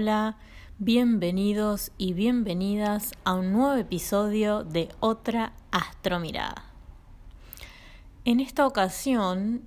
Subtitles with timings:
[0.00, 0.38] hola,
[0.78, 6.64] bienvenidos y bienvenidas a un nuevo episodio de Otra Astromirada.
[8.24, 9.60] En esta ocasión,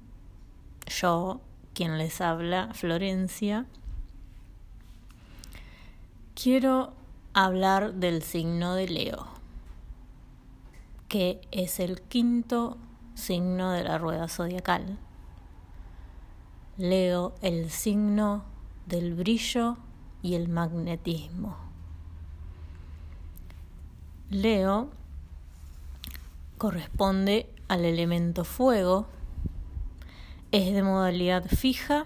[0.87, 1.39] yo,
[1.75, 3.67] quien les habla, Florencia,
[6.33, 6.93] quiero
[7.35, 9.27] hablar del signo de Leo,
[11.09, 12.79] que es el quinto
[13.13, 14.97] signo de la rueda zodiacal.
[16.77, 18.45] Leo, el signo
[18.87, 19.77] del brillo
[20.23, 21.55] y el magnetismo.
[24.31, 24.89] Leo
[26.57, 29.05] corresponde al elemento fuego,
[30.51, 32.05] es de modalidad fija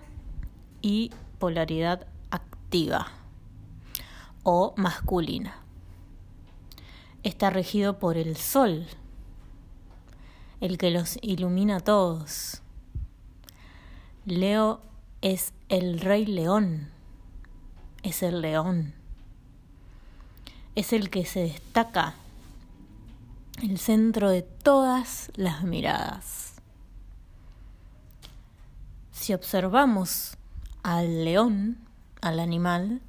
[0.81, 3.08] y polaridad activa
[4.44, 5.61] o masculina.
[7.23, 8.88] Está regido por el sol,
[10.59, 12.61] el que los ilumina a todos.
[14.25, 14.81] Leo
[15.22, 16.89] es el rey león,
[18.08, 18.94] es el león,
[20.75, 22.16] es el que se destaca,
[23.61, 26.53] el centro de todas las miradas.
[29.11, 30.38] Si observamos
[30.83, 31.78] al león,
[32.22, 33.02] al animal,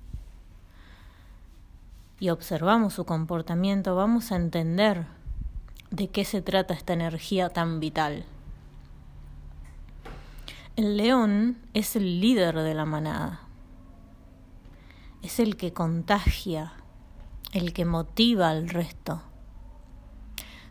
[2.19, 5.07] y observamos su comportamiento, vamos a entender
[5.93, 8.25] de qué se trata esta energía tan vital.
[10.75, 13.48] El león es el líder de la manada.
[15.23, 16.73] Es el que contagia,
[17.53, 19.23] el que motiva al resto.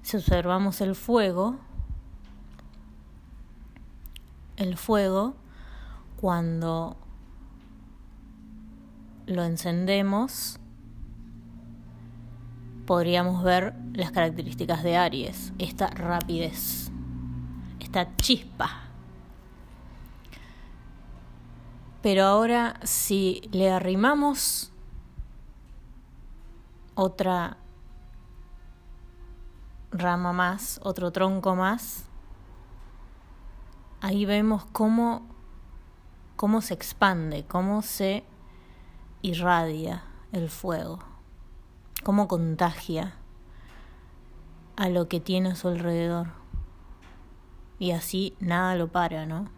[0.01, 1.57] Si observamos el fuego,
[4.55, 5.35] el fuego,
[6.15, 6.97] cuando
[9.25, 10.59] lo encendemos,
[12.85, 16.89] podríamos ver las características de Aries, esta rapidez,
[17.79, 18.86] esta chispa
[22.01, 24.71] Pero ahora si le arrimamos
[26.95, 27.57] otra
[29.91, 32.05] rama más, otro tronco más,
[34.01, 35.25] ahí vemos cómo,
[36.35, 38.23] cómo se expande, cómo se
[39.21, 40.99] irradia el fuego,
[42.03, 43.15] cómo contagia
[44.75, 46.27] a lo que tiene a su alrededor.
[47.79, 49.56] Y así nada lo para, ¿no?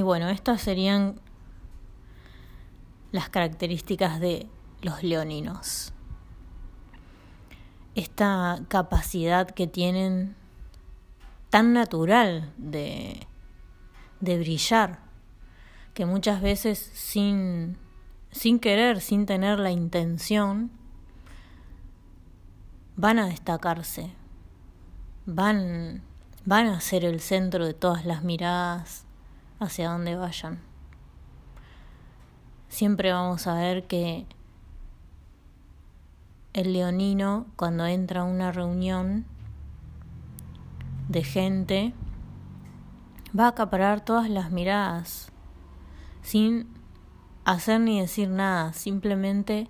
[0.00, 1.20] Y bueno, estas serían
[3.12, 4.46] las características de
[4.80, 5.92] los leoninos.
[7.94, 10.36] Esta capacidad que tienen
[11.50, 13.26] tan natural de,
[14.20, 15.00] de brillar,
[15.92, 17.76] que muchas veces sin,
[18.30, 20.70] sin querer, sin tener la intención,
[22.96, 24.14] van a destacarse,
[25.26, 26.00] van,
[26.46, 29.04] van a ser el centro de todas las miradas,
[29.60, 30.60] hacia donde vayan.
[32.68, 34.26] Siempre vamos a ver que
[36.52, 39.26] el leonino cuando entra a una reunión
[41.08, 41.94] de gente
[43.38, 45.30] va a acaparar todas las miradas
[46.22, 46.68] sin
[47.44, 49.68] hacer ni decir nada, simplemente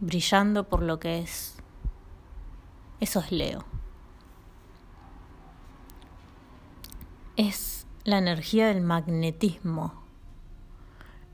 [0.00, 1.56] brillando por lo que es.
[3.00, 3.64] Eso es Leo.
[7.36, 7.73] Es
[8.04, 9.94] la energía del magnetismo.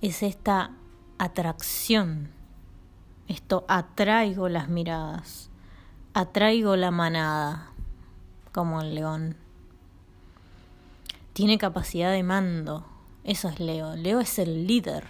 [0.00, 0.70] Es esta
[1.18, 2.30] atracción.
[3.26, 5.50] Esto atraigo las miradas.
[6.14, 7.72] Atraigo la manada,
[8.52, 9.36] como el león.
[11.32, 12.86] Tiene capacidad de mando.
[13.24, 13.96] Eso es Leo.
[13.96, 15.06] Leo es el líder.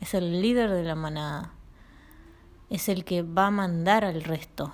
[0.00, 1.52] Es el líder de la manada.
[2.70, 4.72] Es el que va a mandar al resto.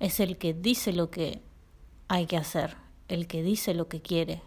[0.00, 1.42] Es el que dice lo que
[2.08, 2.76] hay que hacer.
[3.06, 4.42] El que dice lo que quiere.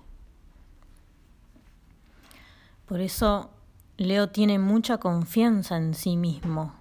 [2.91, 3.49] Por eso
[3.95, 6.73] Leo tiene mucha confianza en sí mismo.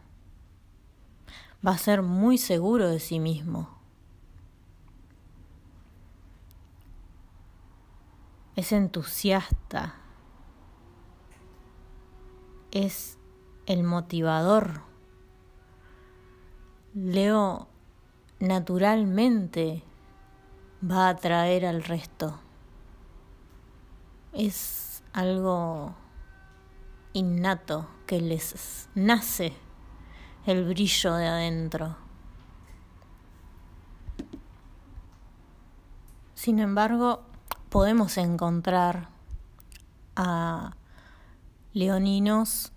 [1.64, 3.68] Va a ser muy seguro de sí mismo.
[8.56, 9.94] Es entusiasta.
[12.72, 13.16] Es
[13.66, 14.80] el motivador.
[16.92, 17.68] Leo
[18.40, 19.84] naturalmente
[20.82, 22.40] va a atraer al resto.
[24.32, 25.94] Es algo
[27.12, 29.52] innato que les nace
[30.46, 31.96] el brillo de adentro.
[36.34, 37.22] Sin embargo,
[37.68, 39.08] podemos encontrar
[40.16, 40.74] a
[41.72, 42.72] leoninos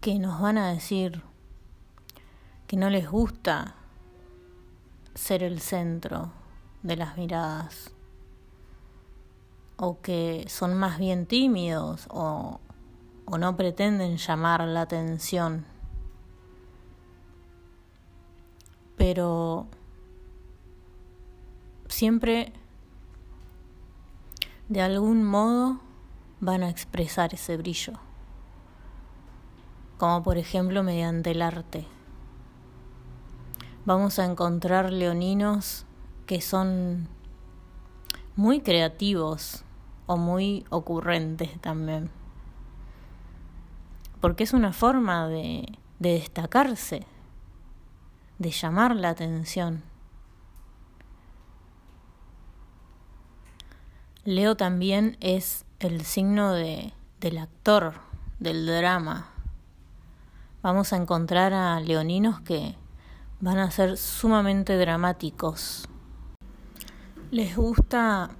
[0.00, 1.22] que nos van a decir
[2.66, 3.74] que no les gusta
[5.14, 6.32] ser el centro
[6.82, 7.92] de las miradas
[9.82, 12.60] o que son más bien tímidos o,
[13.24, 15.64] o no pretenden llamar la atención.
[18.98, 19.66] Pero
[21.88, 22.52] siempre
[24.68, 25.80] de algún modo
[26.40, 27.94] van a expresar ese brillo,
[29.96, 31.86] como por ejemplo mediante el arte.
[33.86, 35.86] Vamos a encontrar leoninos
[36.26, 37.08] que son
[38.36, 39.64] muy creativos
[40.10, 42.10] o muy ocurrentes también,
[44.20, 47.06] porque es una forma de, de destacarse,
[48.40, 49.84] de llamar la atención.
[54.24, 57.94] Leo también es el signo de, del actor,
[58.40, 59.28] del drama.
[60.60, 62.74] Vamos a encontrar a leoninos que
[63.38, 65.88] van a ser sumamente dramáticos.
[67.30, 68.30] Les gusta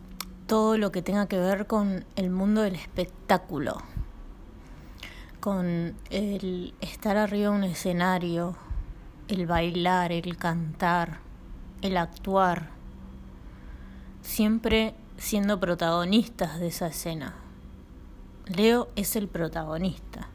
[0.50, 3.81] todo lo que tenga que ver con el mundo del espectáculo,
[5.38, 8.56] con el estar arriba de un escenario,
[9.29, 11.20] el bailar, el cantar,
[11.82, 12.70] el actuar,
[14.23, 17.37] siempre siendo protagonistas de esa escena.
[18.47, 20.31] Leo es el protagonista,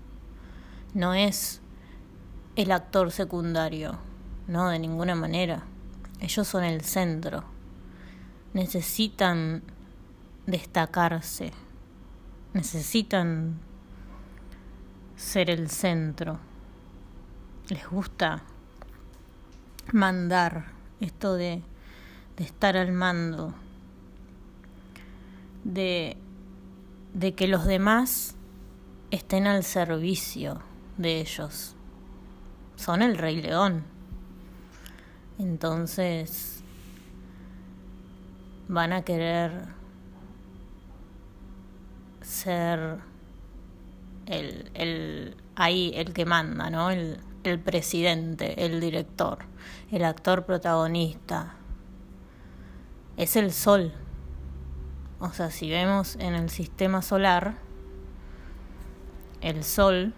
[0.93, 1.59] no es
[2.55, 3.97] el actor secundario,
[4.47, 5.63] no, de ninguna manera.
[6.21, 7.43] Ellos son el centro.
[8.53, 9.74] Necesitan
[10.45, 11.51] destacarse,
[12.53, 13.59] necesitan
[15.15, 16.39] ser el centro.
[17.69, 18.43] Les gusta
[19.91, 20.65] mandar,
[20.99, 21.61] esto de,
[22.37, 23.53] de estar al mando,
[25.63, 26.17] de,
[27.13, 28.35] de que los demás
[29.11, 30.61] estén al servicio
[30.97, 31.75] de ellos.
[32.75, 33.83] Son el rey león.
[35.39, 36.63] Entonces
[38.67, 39.74] van a querer
[42.25, 42.97] ser
[44.25, 46.89] el, el ahí el que manda, ¿no?
[46.91, 49.39] El, el presidente, el director,
[49.91, 51.55] el actor protagonista.
[53.17, 53.93] Es el sol.
[55.19, 57.55] O sea, si vemos en el sistema solar,
[59.41, 60.13] el Sol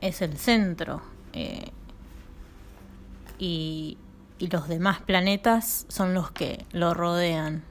[0.00, 1.00] es el centro
[1.32, 1.70] eh,
[3.38, 3.96] y,
[4.38, 7.64] y los demás planetas son los que lo rodean.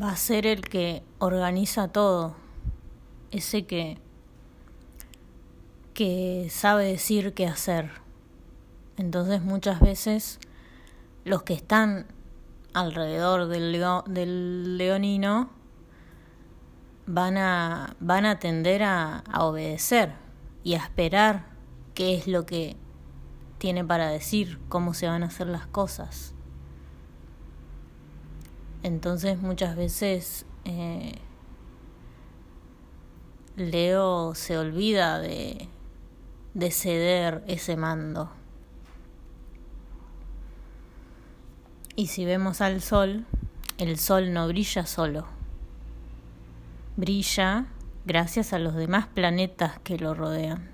[0.00, 2.36] Va a ser el que organiza todo,
[3.30, 3.98] ese que,
[5.94, 7.90] que sabe decir qué hacer.
[8.98, 10.38] Entonces muchas veces
[11.24, 12.06] los que están
[12.74, 15.48] alrededor del, del leonino
[17.06, 20.12] van a, van a tender a, a obedecer
[20.62, 21.46] y a esperar
[21.94, 22.76] qué es lo que
[23.58, 26.35] tiene para decir, cómo se van a hacer las cosas.
[28.86, 31.16] Entonces muchas veces eh,
[33.56, 35.68] Leo se olvida de,
[36.54, 38.30] de ceder ese mando.
[41.96, 43.26] Y si vemos al sol,
[43.78, 45.26] el sol no brilla solo.
[46.94, 47.66] Brilla
[48.04, 50.70] gracias a los demás planetas que lo rodean.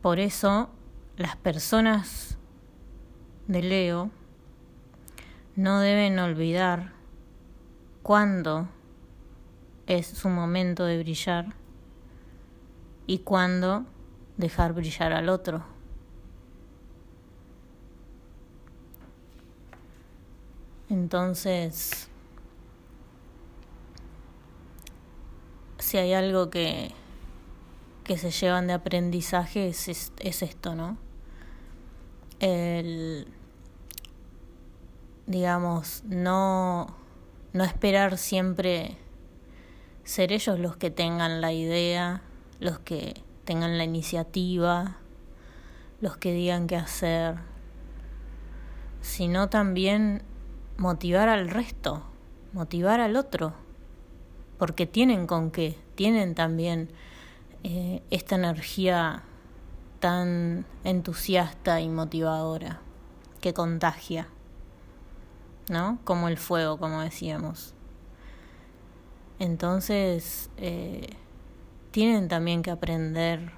[0.00, 0.70] Por eso
[1.16, 2.38] las personas
[3.46, 4.10] de Leo
[5.56, 6.92] no deben olvidar
[8.02, 8.68] cuándo
[9.86, 11.54] es su momento de brillar
[13.06, 13.84] y cuándo
[14.36, 15.64] dejar brillar al otro.
[20.88, 22.08] Entonces,
[25.78, 26.90] si hay algo que,
[28.04, 30.98] que se llevan de aprendizaje es, es, esto, ¿no?
[32.42, 33.28] El,
[35.26, 36.88] digamos, no,
[37.52, 38.98] no esperar siempre
[40.02, 42.22] ser ellos los que tengan la idea,
[42.58, 44.96] los que tengan la iniciativa,
[46.00, 47.36] los que digan qué hacer,
[49.02, 50.22] sino también
[50.76, 52.02] motivar al resto,
[52.52, 53.52] motivar al otro,
[54.58, 56.90] porque tienen con qué, tienen también
[57.62, 59.22] eh, esta energía
[60.02, 62.80] tan entusiasta y motivadora
[63.40, 64.26] que contagia,
[65.68, 66.00] ¿no?
[66.02, 67.72] Como el fuego, como decíamos.
[69.38, 71.10] Entonces, eh,
[71.92, 73.52] tienen también que aprender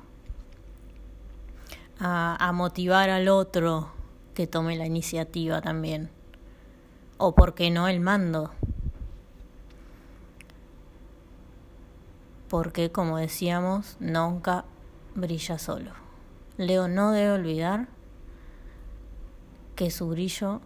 [1.99, 3.89] a, a motivar al otro
[4.35, 6.11] que tome la iniciativa también
[7.17, 8.51] o por qué no el mando.
[12.51, 14.67] Porque, como decíamos, nunca
[15.15, 16.04] brilla solo.
[16.57, 17.89] Leo no debe olvidar
[19.75, 20.61] que su brillo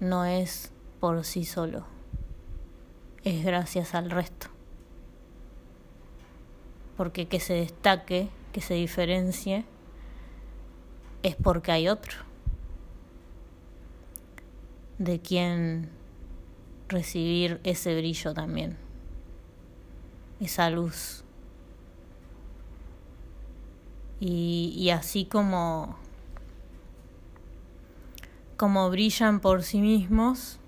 [0.00, 1.86] no es por sí solo,
[3.22, 4.48] es gracias al resto.
[6.96, 9.64] Porque que se destaque, que se diferencie,
[11.22, 12.18] es porque hay otro
[14.98, 15.90] de quien
[16.88, 18.76] recibir ese brillo también,
[20.40, 21.23] esa luz.
[24.20, 25.96] Y, y así como
[28.56, 30.58] como brillan por sí mismos,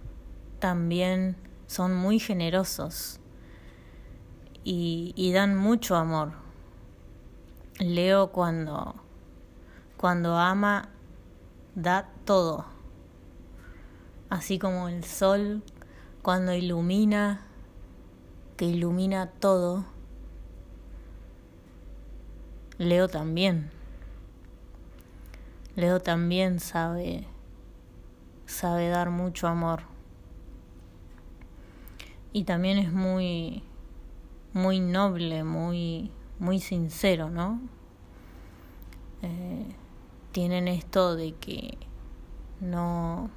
[0.59, 1.37] también
[1.67, 3.21] son muy generosos
[4.65, 6.33] y, y, dan mucho amor.
[7.79, 8.97] Leo cuando,
[9.97, 10.89] cuando ama,
[11.77, 12.65] da todo.
[14.29, 15.63] Así como el sol
[16.23, 17.47] cuando ilumina,
[18.57, 19.85] que ilumina todo.
[22.79, 23.71] Leo también.
[25.77, 27.27] Leo también sabe
[28.47, 29.83] sabe dar mucho amor.
[32.33, 33.63] Y también es muy
[34.53, 37.61] muy noble, muy muy sincero, ¿no?
[39.23, 39.67] Eh,
[40.33, 41.79] tienen esto de que
[42.61, 43.31] no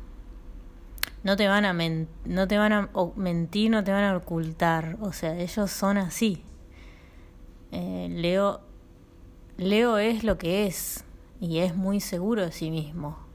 [1.23, 5.11] no te van a no te van a mentir, no te van a ocultar, o
[5.11, 6.43] sea, ellos son así.
[7.71, 8.61] Eh, Leo
[9.59, 11.03] Leo es lo que es
[11.41, 13.29] y es muy seguro de sí mismo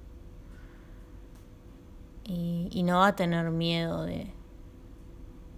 [2.24, 4.32] y, no va a tener miedo de,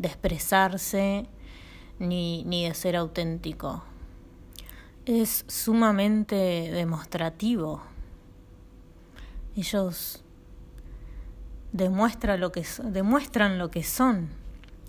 [0.02, 1.28] expresarse
[1.98, 3.84] ni, ni de ser auténtico.
[5.04, 7.80] Es sumamente demostrativo.
[9.56, 10.24] Ellos
[11.72, 14.30] demuestran lo que, demuestran lo que son.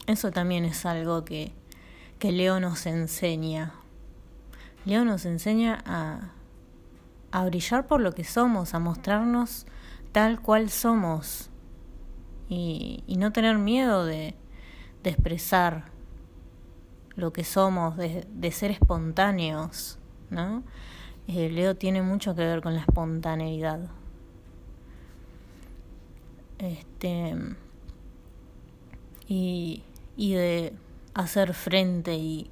[0.07, 1.53] Eso también es algo que,
[2.17, 3.73] que Leo nos enseña.
[4.87, 6.31] Leo nos enseña a,
[7.31, 9.65] a brillar por lo que somos, a mostrarnos
[10.13, 11.49] tal cual somos
[12.47, 14.33] y, no tener miedo de,
[15.03, 15.91] de, expresar
[17.17, 20.63] lo que somos, de, de ser espontáneos, ¿no?
[21.27, 23.89] Eh, Leo tiene mucho que ver con la espontaneidad.
[26.59, 27.35] Este
[29.27, 29.83] y,
[30.15, 30.73] y de
[31.13, 32.49] hacer frente y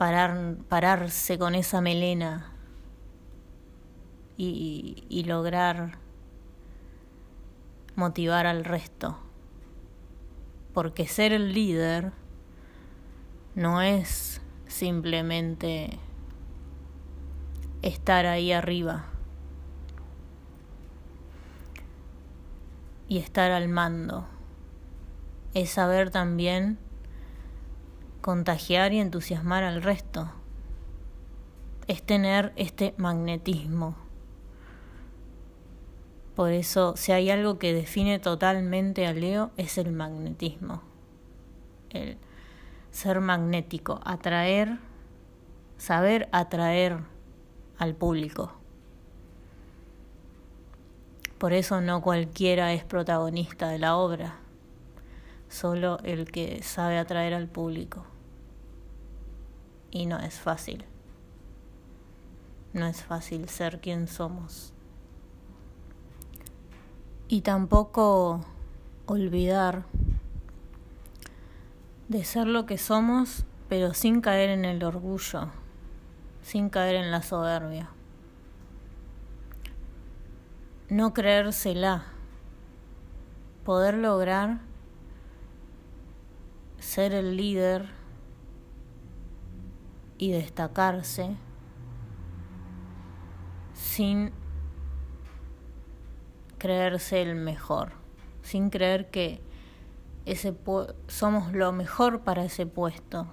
[0.00, 2.54] parar, pararse con esa melena
[4.38, 5.98] y, y lograr
[7.96, 9.18] motivar al resto.
[10.72, 12.12] Porque ser el líder
[13.54, 15.98] no es simplemente
[17.82, 19.04] estar ahí arriba
[23.06, 24.26] y estar al mando.
[25.52, 26.78] Es saber también
[28.20, 30.30] contagiar y entusiasmar al resto.
[31.86, 33.96] Es tener este magnetismo.
[36.34, 40.82] Por eso, si hay algo que define totalmente a Leo, es el magnetismo.
[41.90, 42.18] El
[42.90, 44.78] ser magnético, atraer,
[45.76, 46.98] saber atraer
[47.78, 48.52] al público.
[51.38, 54.39] Por eso no cualquiera es protagonista de la obra,
[55.50, 58.04] solo el que sabe atraer al público.
[59.90, 60.84] Y no es fácil.
[62.72, 64.72] No es fácil ser quien somos.
[67.28, 68.46] Y tampoco
[69.06, 69.84] olvidar
[72.08, 75.48] de ser lo que somos, pero sin caer en el orgullo,
[76.42, 77.90] sin caer en la soberbia.
[80.88, 82.04] No creérsela,
[83.64, 84.69] poder lograr
[86.80, 87.88] ser el líder
[90.18, 91.36] y destacarse
[93.74, 94.32] sin
[96.58, 97.92] creerse el mejor,
[98.42, 99.40] sin creer que
[100.26, 100.54] ese
[101.08, 103.26] somos lo mejor para ese puesto.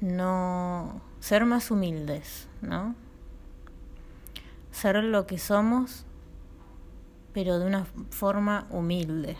[0.00, 2.94] No ser más humildes, ¿no?
[4.70, 6.06] Ser lo que somos,
[7.32, 9.36] pero de una forma humilde.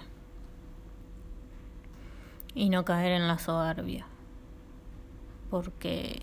[2.54, 4.07] Y no caer en la soberbia.
[5.50, 6.23] Porque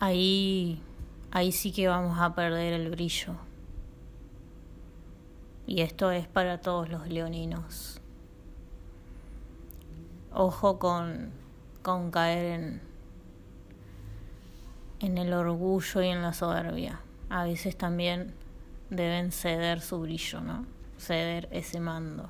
[0.00, 0.82] ahí
[1.32, 3.34] ahí sí que vamos a perder el brillo.
[5.66, 8.00] Y esto es para todos los leoninos.
[10.32, 11.32] Ojo con,
[11.82, 12.82] con caer en,
[15.00, 17.00] en el orgullo y en la soberbia.
[17.30, 18.34] A veces también
[18.90, 20.66] deben ceder su brillo, ¿no?
[20.98, 22.28] Ceder ese mando.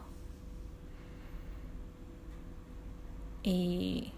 [3.42, 4.12] Y,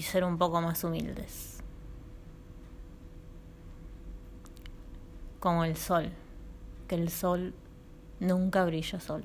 [0.00, 1.60] ser un poco más humildes.
[5.40, 6.10] como el sol,
[6.86, 7.54] que el sol
[8.20, 9.24] nunca brilla solo.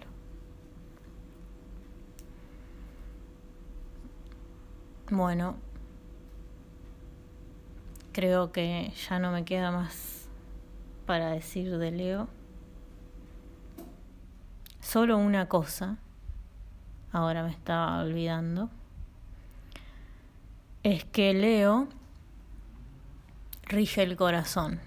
[5.12, 5.58] Bueno,
[8.14, 10.28] creo que ya no me queda más
[11.06, 12.28] para decir de Leo.
[14.80, 15.98] Solo una cosa,
[17.12, 18.70] ahora me estaba olvidando,
[20.86, 21.88] es que Leo
[23.64, 24.80] rige el corazón.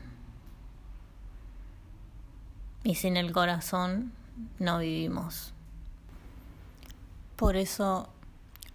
[2.85, 4.13] Y sin el corazón
[4.61, 5.53] no vivimos.
[7.35, 8.09] Por eso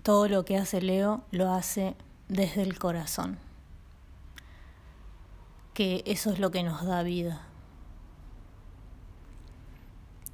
[0.01, 1.95] todo lo que hace Leo lo hace
[2.27, 3.39] desde el corazón.
[5.73, 7.43] Que eso es lo que nos da vida.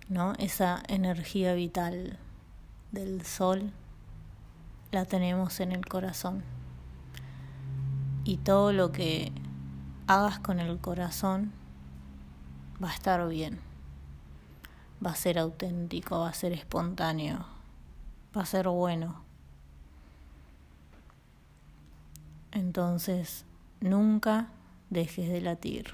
[0.07, 0.33] ¿No?
[0.39, 2.17] Esa energía vital
[2.91, 3.71] del sol
[4.91, 6.43] la tenemos en el corazón.
[8.23, 9.31] Y todo lo que
[10.07, 11.51] hagas con el corazón
[12.83, 13.59] va a estar bien.
[15.05, 17.45] Va a ser auténtico, va a ser espontáneo,
[18.35, 19.23] va a ser bueno.
[22.51, 23.45] Entonces,
[23.79, 24.49] nunca
[24.89, 25.93] dejes de latir,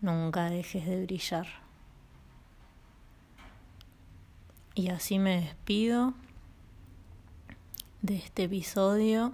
[0.00, 1.46] nunca dejes de brillar.
[4.74, 6.14] Y así me despido
[8.02, 9.32] de este episodio,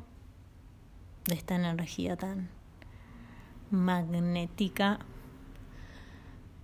[1.26, 2.48] de esta energía tan
[3.70, 4.98] magnética.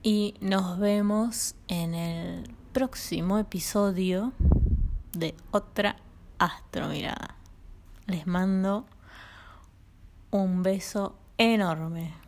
[0.03, 4.33] Y nos vemos en el próximo episodio
[5.13, 5.97] de otra
[6.39, 7.37] astromirada.
[8.07, 8.87] Les mando
[10.31, 12.22] un beso enorme.